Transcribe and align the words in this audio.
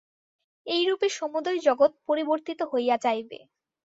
এইরূপে 0.67 1.07
সমুদয় 1.11 1.59
জগৎ 1.67 1.91
পরিবর্তিত 2.07 2.59
হইয়া 2.71 2.95
যাইবে। 2.97 3.39